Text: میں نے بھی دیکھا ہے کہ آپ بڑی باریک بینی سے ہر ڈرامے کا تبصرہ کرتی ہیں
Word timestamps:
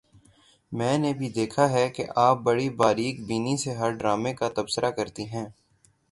میں 0.71 0.97
نے 0.97 1.11
بھی 1.13 1.29
دیکھا 1.29 1.69
ہے 1.71 1.87
کہ 1.89 2.05
آپ 2.17 2.37
بڑی 2.43 2.69
باریک 2.75 3.21
بینی 3.25 3.55
سے 3.57 3.73
ہر 3.73 3.91
ڈرامے 3.91 4.33
کا 4.33 4.49
تبصرہ 4.55 4.91
کرتی 4.91 5.25
ہیں 5.25 5.45